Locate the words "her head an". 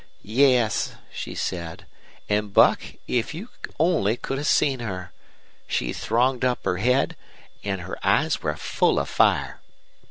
6.65-7.81